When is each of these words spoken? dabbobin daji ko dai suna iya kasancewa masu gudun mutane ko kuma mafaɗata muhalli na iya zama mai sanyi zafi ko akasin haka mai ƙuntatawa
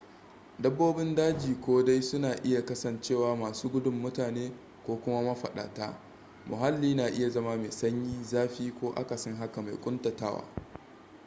dabbobin 0.59 1.15
daji 1.15 1.55
ko 1.61 1.83
dai 1.83 2.01
suna 2.01 2.33
iya 2.43 2.65
kasancewa 2.65 3.35
masu 3.37 3.69
gudun 3.69 3.93
mutane 3.93 4.51
ko 4.85 4.95
kuma 5.01 5.21
mafaɗata 5.21 5.99
muhalli 6.45 6.95
na 6.95 7.07
iya 7.09 7.29
zama 7.29 7.57
mai 7.57 7.71
sanyi 7.71 8.23
zafi 8.23 8.71
ko 8.81 8.91
akasin 8.95 9.35
haka 9.35 9.61
mai 9.61 9.77
ƙuntatawa 9.81 10.43